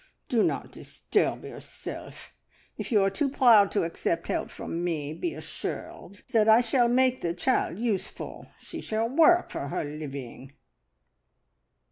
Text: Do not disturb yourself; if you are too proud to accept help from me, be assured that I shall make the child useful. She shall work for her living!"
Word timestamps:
Do 0.29 0.41
not 0.41 0.71
disturb 0.71 1.43
yourself; 1.45 2.33
if 2.75 2.91
you 2.91 3.03
are 3.03 3.11
too 3.11 3.29
proud 3.29 3.69
to 3.73 3.83
accept 3.83 4.29
help 4.29 4.49
from 4.49 4.83
me, 4.83 5.13
be 5.13 5.35
assured 5.35 6.23
that 6.31 6.49
I 6.49 6.59
shall 6.59 6.87
make 6.87 7.21
the 7.21 7.35
child 7.35 7.77
useful. 7.77 8.47
She 8.57 8.81
shall 8.81 9.07
work 9.07 9.51
for 9.51 9.67
her 9.67 9.83
living!" 9.83 10.53